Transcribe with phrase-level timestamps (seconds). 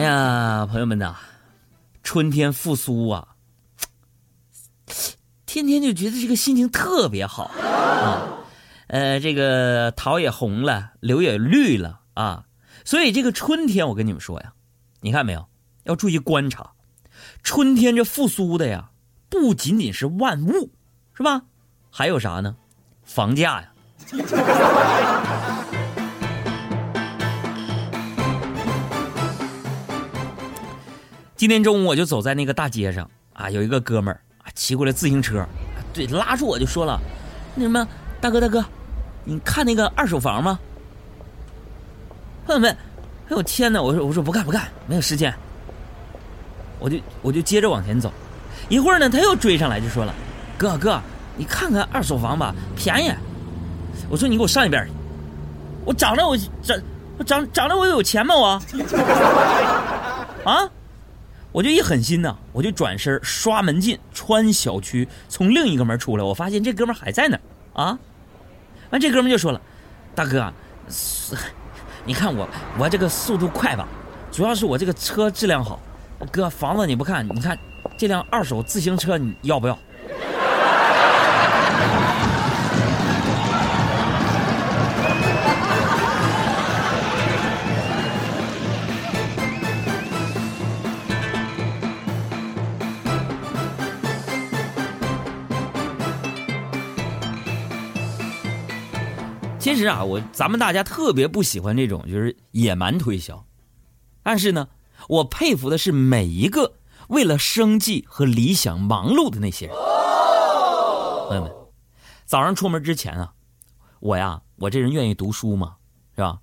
[0.00, 1.14] 哎呀，朋友们呐，
[2.02, 3.36] 春天复苏啊，
[5.44, 8.46] 天天就觉得这个心情特别好啊。
[8.86, 12.46] 呃，这个桃也红了，柳也绿了啊。
[12.82, 14.54] 所以这个春天，我跟你们说呀，
[15.02, 15.46] 你看没有，
[15.84, 16.70] 要注意观察，
[17.42, 18.92] 春天这复苏的呀，
[19.28, 20.72] 不仅仅是万物，
[21.12, 21.42] 是吧？
[21.90, 22.56] 还有啥呢？
[23.04, 23.70] 房价呀。
[31.40, 35.42] 今天中午我就走在那个大街上啊，有一个哥们儿啊骑过来自行车，
[35.90, 37.00] 对，拉住我就说了
[37.56, 37.88] ：“那什么，
[38.20, 38.62] 大哥大哥，
[39.24, 40.58] 你看那个二手房吗？”
[42.44, 43.80] 朋友们，哎呦天哪！
[43.80, 45.34] 我说我说不干不干，没有时间。
[46.78, 48.12] 我就我就接着往前走，
[48.68, 50.14] 一会儿呢他又追上来就说了
[50.58, 51.00] ：“哥哥，
[51.38, 53.10] 你看看二手房吧，便宜。”
[54.10, 54.92] 我说：“你给我上一边去！
[55.86, 56.78] 我长得我长
[57.24, 58.62] 长长得我有钱吗我？
[60.44, 60.70] 啊？”
[61.52, 66.24] 我就一狠心呐，我就转身刷门禁，穿小区，从另一个门出来。
[66.24, 67.40] 我发现这哥们还在那儿
[67.82, 67.98] 啊！
[68.90, 69.60] 完，这哥们就说了
[70.14, 70.52] ：“大哥，
[72.04, 72.48] 你看我
[72.78, 73.88] 我这个速度快吧？
[74.30, 75.80] 主要是我这个车质量好。
[76.30, 77.58] 哥，房子你不看，你看
[77.96, 79.76] 这辆二手自行车你要不要？”
[99.70, 103.46] 其实啊，我咱们大家特别不喜欢这种就是野蛮推销，
[104.20, 104.66] 但是呢，
[105.08, 106.74] 我佩服的是每一个
[107.06, 109.76] 为了生计和理想忙碌的那些人。
[111.28, 111.52] 朋友们，
[112.26, 113.32] 早上出门之前啊，
[114.00, 115.76] 我呀，我这人愿意读书嘛，
[116.16, 116.40] 是吧？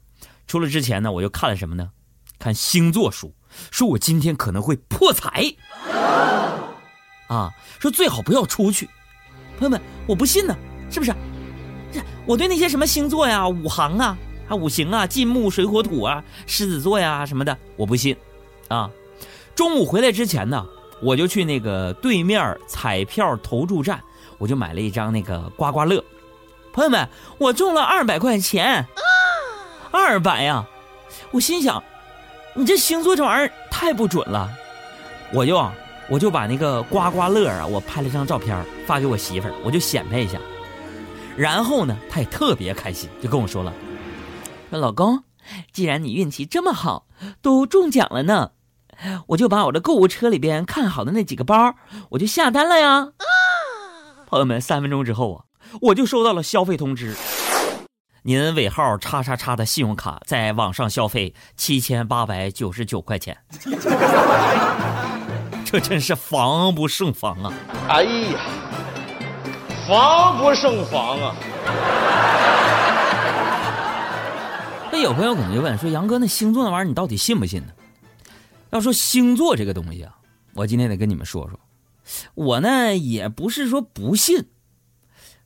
[0.47, 1.91] 出了之前呢，我就看了什么呢？
[2.39, 3.35] 看星座书，
[3.71, 5.53] 说我今天可能会破财，
[7.27, 8.89] 啊，说最好不要出去。
[9.57, 10.55] 朋友们，我不信呢，
[10.89, 11.13] 是不是？
[12.25, 14.17] 我对那些什么星座呀、五行啊、
[14.49, 18.15] 啊五行啊、金木水火土啊、狮子座呀什么的，我不信，
[18.67, 18.89] 啊！
[19.55, 20.65] 中午回来之前呢，
[21.01, 24.01] 我就去那个对面彩票投注站，
[24.37, 26.03] 我就买了一张那个刮刮乐。
[26.73, 28.85] 朋友们，我中了二百块钱，
[29.89, 30.65] 二百呀！
[31.31, 31.83] 我心想，
[32.53, 34.49] 你这星座这玩意儿太不准了，
[35.33, 35.73] 我就啊，
[36.09, 40.37] 我就把那个刮刮乐啊，我拍了张照片发给我媳妇儿，我就显摆一下。
[41.37, 43.71] 然后呢，他也特别开心，就跟我说了
[44.71, 45.23] ：“说老公，
[45.71, 47.05] 既然你运气这么好，
[47.43, 48.53] 都中奖了呢，
[49.27, 51.75] 我就把我的购物车里边看好的那几个包，
[52.09, 53.09] 我就下单了呀。”
[54.25, 55.43] 朋友们，三分钟之后啊，
[55.81, 57.15] 我就收到了消费通知：
[58.23, 63.37] 您尾号叉叉叉的信用卡在网上消费七千八百九十九块钱。
[65.63, 67.53] 这真是防不胜防啊！
[67.89, 68.39] 哎呀！
[69.87, 71.35] 防不胜防啊！
[74.91, 77.67] 那有朋友可能就问说：“杨哥，那星座那玩意儿你到底信不信呢？”
[78.71, 80.17] 要说星座这个东西啊，
[80.55, 81.57] 我今天得跟你们说说。
[82.35, 84.47] 我呢也不是说不信，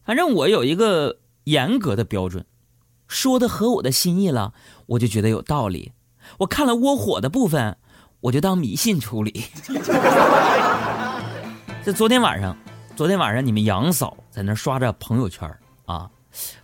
[0.04, 2.48] 反正我有一个严格的标准，
[3.08, 4.54] 说的合我的心意了，
[4.88, 5.92] 我就觉得有道理。
[6.40, 7.78] 我看了窝火的部分，
[8.22, 9.46] 我就当迷信处理。
[11.86, 12.58] 这昨天晚上。
[12.96, 16.12] 昨天晚上你们杨嫂在那刷着朋友圈啊，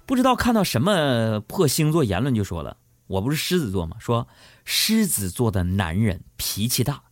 [0.05, 2.77] 不知道看到什么破星座言论就说了，
[3.07, 3.97] 我不是狮子座吗？
[3.99, 4.27] 说
[4.63, 7.03] 狮子座的男人脾气大，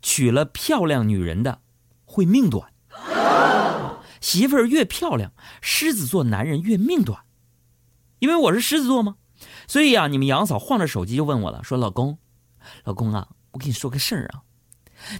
[0.00, 1.60] 娶了漂亮女人的
[2.04, 2.72] 会命短，
[4.20, 7.22] 媳妇儿越漂亮，狮子座男人越命短。
[8.18, 9.16] 因为我是狮子座吗？
[9.68, 12.18] 所以啊，你们杨嫂晃着手机就问我了，说老公，
[12.84, 14.42] 老公啊，我跟你说个事儿啊，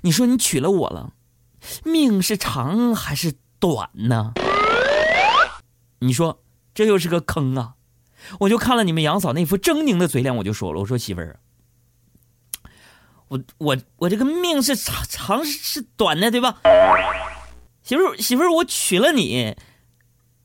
[0.03, 1.13] 你说你娶了我了，
[1.85, 3.35] 命是长还是？
[3.63, 4.33] 短呢？
[6.01, 6.43] 你说
[6.75, 7.75] 这又是个坑啊！
[8.41, 11.39] 我就看了你们杨嫂那副狰狞的嘴脸，我就说了：“我说媳妇儿，
[13.29, 16.57] 我我我这个命是长长是短的，对吧？
[17.85, 19.57] 媳妇儿媳妇儿，我娶了你，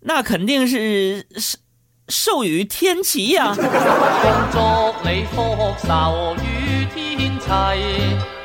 [0.02, 1.58] 那肯定是是
[2.08, 3.56] 寿与天齐呀！”，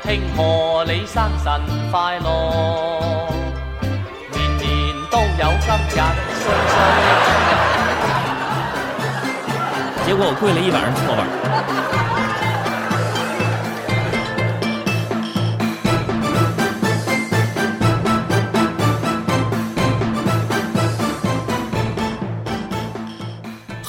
[0.04, 2.92] 庆贺你生辰快乐。
[10.04, 11.02] 结果我跪了一晚上。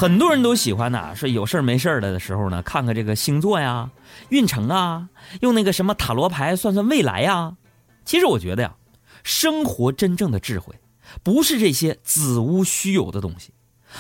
[0.04, 3.90] 很多人都喜欢呐，说有事儿没事儿的时候呢，看看这个星座呀、
[4.28, 5.08] 运程啊，
[5.40, 7.56] 用那个什么塔罗牌算算未来呀。
[8.04, 8.76] 其实我觉得呀，
[9.24, 10.76] 生活真正的智慧，
[11.24, 13.54] 不是这些子无虚有的东西，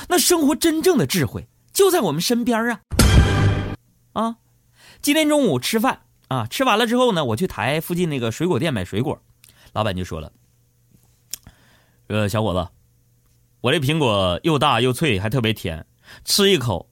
[0.09, 2.81] 那生活真正的智慧就在我们身边啊。
[4.11, 4.35] 啊，
[5.01, 9.17] 今天中午吃饭啊，吃完了之后呢，我去台附近那个水果店买水果，
[9.71, 10.33] 老板就说了
[12.07, 12.69] ：“呃，小伙子。”
[13.63, 15.85] 我这苹果又大又脆，还特别甜，
[16.23, 16.89] 吃一口，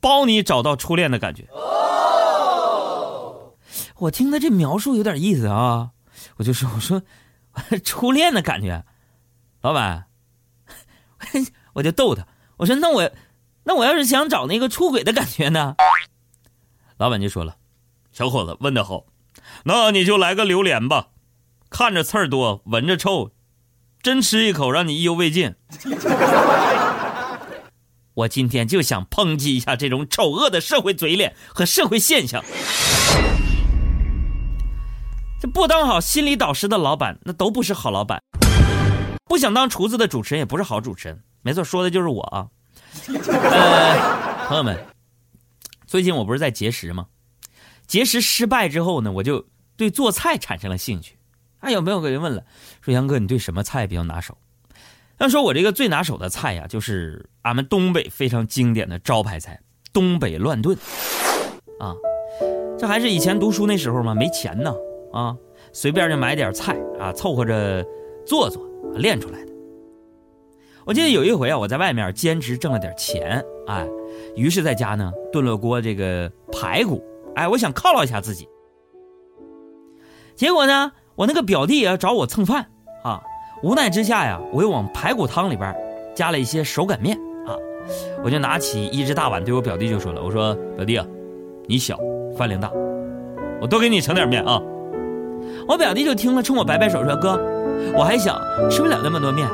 [0.00, 1.48] 包你找到初恋的感觉。
[3.96, 5.90] 我听他这描述有点意思啊，
[6.36, 7.02] 我就说我说
[7.84, 8.84] 初恋的感觉，
[9.60, 10.06] 老板，
[11.74, 12.26] 我就逗他，
[12.56, 13.10] 我说那我
[13.64, 15.76] 那我要是想找那个出轨的感觉呢？
[16.96, 17.56] 老板就说了，
[18.12, 19.04] 小伙子问的好，
[19.64, 21.08] 那你就来个榴莲吧，
[21.68, 23.32] 看着刺儿多，闻着臭。
[24.02, 25.54] 真吃一口让你意犹未尽，
[28.20, 32.44] 我今天就想抨击一下这种丑恶的社会嘴脸和社会现象。
[35.40, 38.18] 这不当好心理导师的老板，那都不是好老板；
[39.24, 41.22] 不想当厨子的主持人，也不是好主持人。
[41.40, 42.48] 没错，说的就是我啊。
[43.08, 44.78] 呃，朋友们，
[45.86, 47.06] 最近我不是在节食吗？
[47.86, 49.46] 节食失败之后呢，我就
[49.76, 51.16] 对做菜产生了兴趣。
[51.60, 52.44] 哎，有没有个人问了？
[52.82, 54.36] 说杨哥，你对什么菜比较拿手？
[55.20, 59.60] 要说我这个最拿手的菜呀，就是俺们东北非常经典的招牌菜——
[59.92, 60.74] 东北乱炖。
[61.78, 61.94] 啊，
[62.78, 64.74] 这还是以前读书那时候嘛，没钱呢，
[65.12, 65.36] 啊，
[65.74, 67.84] 随便就买点菜啊，凑合着
[68.26, 69.52] 做做，练出来的。
[70.86, 73.86] 我记得有一回啊，我在外面兼职挣了点钱，哎，
[74.36, 78.48] 于是在家呢炖了锅这个排骨，哎，我想犒劳一下自己。
[80.34, 80.92] 结果呢？
[81.16, 82.70] 我那个表弟啊找我蹭饭，
[83.62, 85.74] 无奈之下呀，我又往排骨汤里边
[86.14, 87.16] 加了一些手擀面
[87.46, 87.52] 啊，
[88.24, 91.06] 我就拿起一只大碗对我表弟就说了：“我说表弟啊，
[91.66, 91.98] 你小
[92.36, 92.70] 饭量大，
[93.60, 94.60] 我多给你盛点面啊。”
[95.68, 97.38] 我表弟就听了，冲我摆摆手说：“哥，
[97.94, 98.40] 我还小，
[98.70, 99.46] 吃不了那么多面，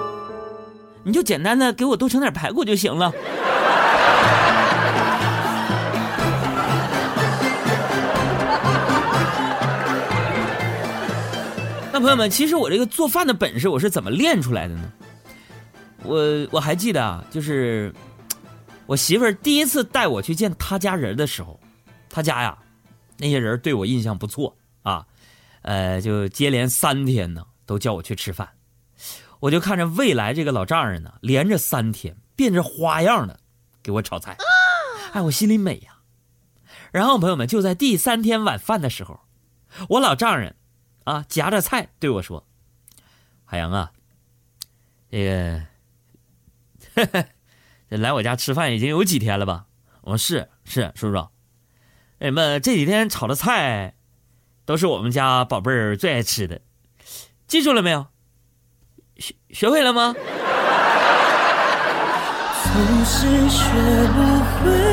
[1.03, 3.13] 你就简单的给我多盛点排骨就行了。”
[11.97, 14.93] 那朋友们，其实我这个做饭的本事我是怎么练出来的呢？
[16.03, 17.91] 我我还记得啊，就是
[18.85, 21.59] 我媳妇儿第一次带我去见她家人的时候，
[22.11, 22.59] 她家呀
[23.17, 25.07] 那些人对我印象不错啊，
[25.63, 28.47] 呃，就接连三天呢都叫我去吃饭，
[29.41, 33.41] 我就看着未来这个老丈人呢，连着三天变着花样的
[33.83, 34.37] 给我炒菜，
[35.15, 35.97] 哎，我心里美呀。
[36.93, 39.19] 然后朋友们就在第三天晚饭的时候，
[39.89, 40.56] 我老丈人。
[41.07, 42.45] 啊，夹着菜对我说
[43.47, 43.93] ：“海洋啊，
[45.09, 45.63] 这个
[47.89, 49.67] 这来我家吃饭已经有几天了吧？”
[50.03, 51.29] 我说：“是是，叔叔，
[52.21, 53.95] 什么这几天炒的菜
[54.65, 56.61] 都是我们家宝贝儿最爱吃的，
[57.47, 58.09] 记住了没有？
[59.17, 60.13] 学学会了吗？”
[62.67, 63.71] 总是学
[64.09, 64.19] 不
[64.59, 64.86] 会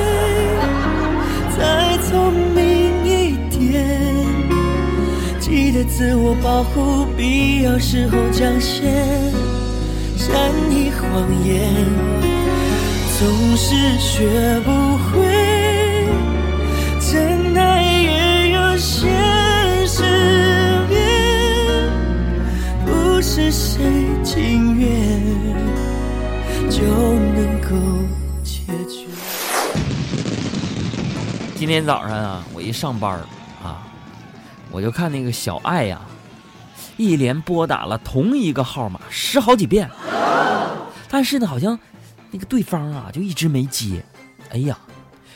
[5.86, 8.84] 自我保护必要时候讲些
[10.18, 11.86] 善意谎言，
[13.20, 16.08] 总是学不会
[17.00, 19.12] 真爱也有现
[19.86, 20.04] 实
[20.90, 20.98] 面，
[22.86, 23.84] 不是谁
[24.24, 24.90] 情愿
[26.72, 27.76] 就能够
[28.44, 29.06] 解决。
[31.56, 33.20] 今天早上啊，我一上班
[33.62, 33.93] 啊。
[34.74, 36.02] 我就看那个小爱呀，
[36.98, 39.88] 一连拨打了同一个号码十好几遍，
[41.08, 41.78] 但是呢，好像
[42.32, 44.04] 那个对方啊就一直没接。
[44.50, 44.76] 哎呀，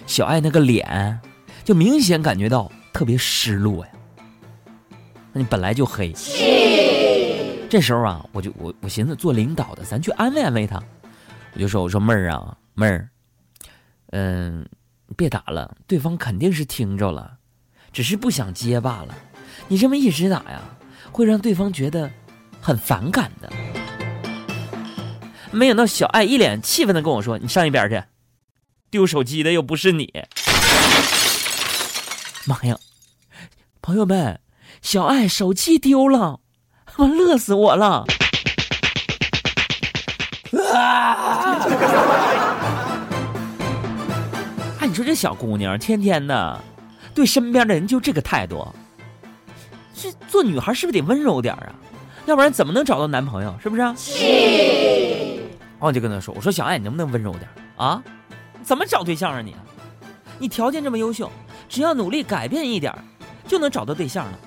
[0.08, 1.20] 小爱那个脸
[1.64, 3.92] 就明显感觉到特别失落呀。
[5.32, 6.12] 那你本来就黑，
[7.70, 10.82] 这时候啊，我就我我寻思做领导的，咱去安慰安慰他。
[11.54, 13.08] 我就说我说妹儿啊妹儿，
[14.12, 14.68] 嗯，
[15.16, 17.37] 别打了，对方肯定是听着了，
[17.98, 19.18] 只是不想接罢了。
[19.68, 20.62] 你这么一直打呀，
[21.12, 22.12] 会让对方觉得
[22.62, 23.52] 很反感的。
[25.50, 28.04] 没想到小爱一脸气愤的跟我说：“你上一边去，
[28.92, 30.14] 丢手机的又不是你。”
[32.46, 32.78] 妈呀，
[33.82, 34.42] 朋友们，
[34.84, 36.42] 小爱手机丢了，
[36.98, 38.06] 我乐死我了！
[40.72, 41.66] 啊！
[44.82, 46.64] 哎，你说这小姑娘天天的，
[47.18, 48.64] 对身边的人就这个态度。
[49.92, 51.74] 这做女孩是不是得温柔点啊？
[52.28, 53.58] 要不然怎么能找到男朋友？
[53.60, 53.82] 是不是？
[53.82, 54.14] 啊是。
[55.80, 58.04] 我就跟他说：“我说小爱，你能不能温柔点啊？
[58.62, 59.56] 怎么找对象啊你？
[60.38, 61.32] 你条件这么优秀，
[61.68, 62.94] 只要努力改变一点
[63.48, 64.40] 就能找到对象了。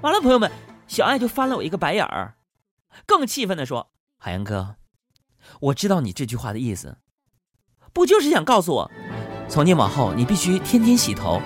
[0.00, 0.50] 完了，朋友们，
[0.88, 2.34] 小爱就翻了我一个白眼儿，
[3.06, 4.74] 更气愤的说：“海洋哥，
[5.60, 6.98] 我知道你这句话的意思，
[7.92, 8.90] 不就是想告诉我，
[9.48, 11.40] 从今往后你必须天天洗头，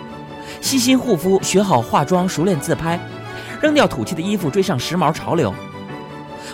[0.61, 2.99] 悉心护肤，学好化妆，熟练自拍，
[3.61, 5.55] 扔掉土气的衣服，追上时髦潮流。”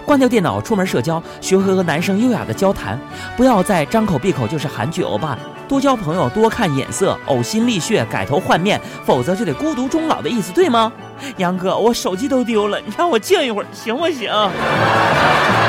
[0.05, 2.99] 关掉电脑，出门社交，学会和男生优雅的交谈，
[3.37, 5.37] 不要再张口闭口就是韩剧欧巴。
[5.67, 10.93] 多交朋友，多看眼色，呕心沥血，改头换面，否则就得孤独终老的意思，对吗？
[11.39, 14.31] 杨哥，我手机都丢了，你让我静一会儿，行不行？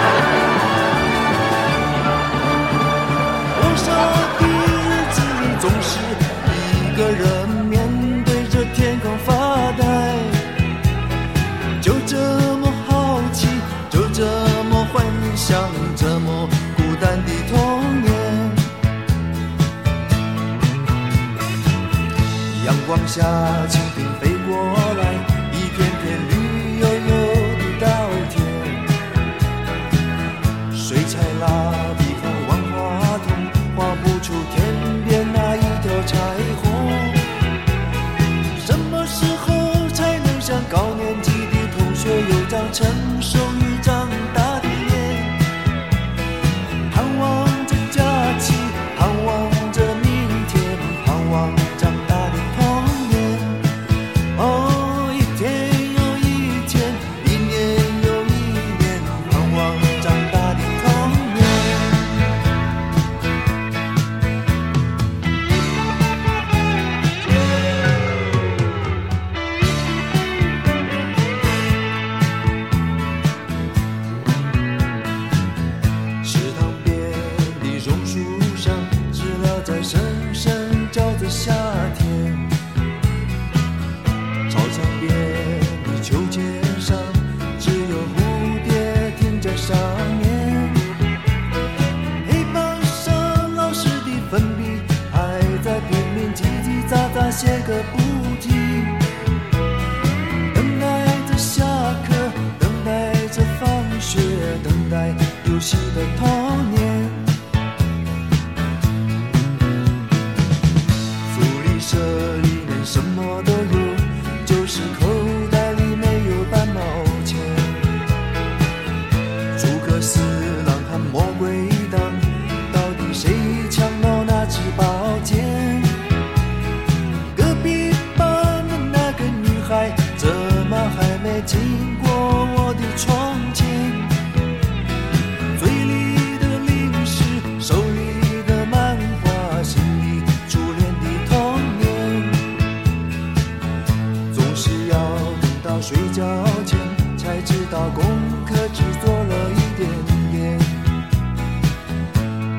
[147.27, 148.01] 才知道功
[148.45, 149.89] 课只做了一点
[150.31, 150.57] 点，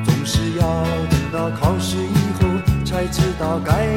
[0.05, 2.47] 总是要等到考试以后
[2.85, 3.87] 才知道该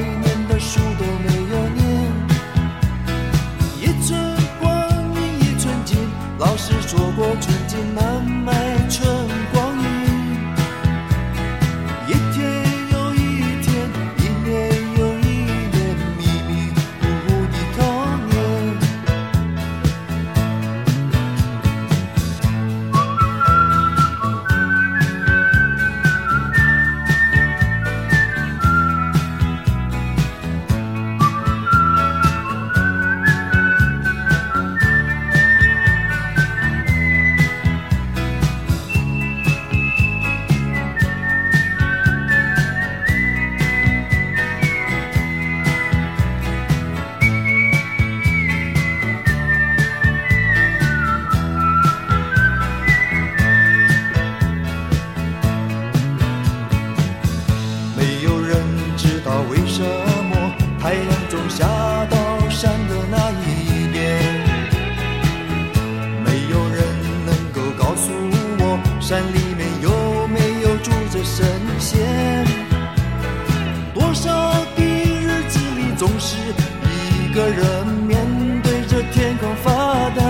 [77.33, 80.23] 一个人面对着天空发呆，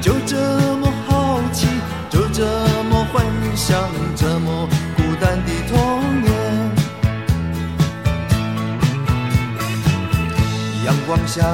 [0.00, 0.36] 就这
[0.78, 1.68] 么好奇，
[2.10, 2.42] 就这
[2.90, 3.78] 么幻想，
[4.16, 6.32] 这么孤单的童年。
[10.84, 11.44] 阳光下，